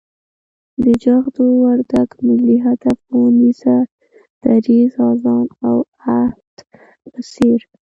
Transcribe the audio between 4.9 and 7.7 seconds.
آذان او عهد په څېر